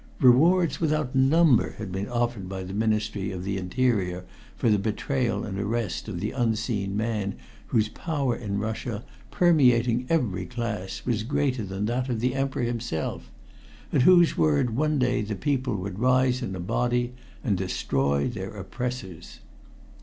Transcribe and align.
Rewards 0.19 0.81
without 0.81 1.13
number 1.13 1.73
had 1.77 1.91
been 1.91 2.09
offered 2.09 2.49
by 2.49 2.63
the 2.63 2.73
Ministry 2.73 3.31
of 3.31 3.43
the 3.43 3.55
Interior 3.57 4.25
for 4.55 4.67
the 4.71 4.79
betrayal 4.79 5.43
and 5.43 5.59
arrest 5.59 6.07
of 6.07 6.19
the 6.19 6.31
unseen 6.31 6.97
man 6.97 7.35
whose 7.67 7.87
power 7.87 8.35
in 8.35 8.57
Russia, 8.57 9.03
permeating 9.29 10.07
every 10.09 10.47
class, 10.47 11.03
was 11.05 11.21
greater 11.21 11.63
than 11.63 11.85
that 11.85 12.09
of 12.09 12.19
the 12.19 12.33
Emperor 12.33 12.63
himself 12.63 13.29
at 13.93 14.01
whose 14.01 14.35
word 14.35 14.75
one 14.75 14.97
day 14.97 15.21
the 15.21 15.35
people 15.35 15.75
would 15.77 15.99
rise 15.99 16.41
in 16.41 16.55
a 16.55 16.59
body 16.59 17.13
and 17.43 17.55
destroy 17.55 18.27
their 18.27 18.55
oppressors. 18.55 19.39